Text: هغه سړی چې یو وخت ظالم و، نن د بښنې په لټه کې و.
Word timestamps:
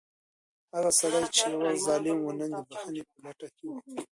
هغه 0.75 0.91
سړی 0.99 1.23
چې 1.35 1.43
یو 1.51 1.59
وخت 1.63 1.79
ظالم 1.87 2.17
و، 2.21 2.35
نن 2.39 2.51
د 2.55 2.59
بښنې 2.67 3.03
په 3.09 3.15
لټه 3.23 3.47
کې 3.55 3.65
و. 3.69 3.73